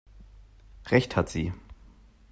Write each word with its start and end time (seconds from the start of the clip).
Recht 0.87 1.15
hat 1.15 1.29
sie! 1.29 1.53